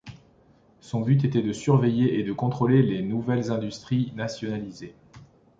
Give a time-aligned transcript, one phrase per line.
[0.79, 4.95] Son but était de surveiller et de contrôler les nouvelles industries nationalisées.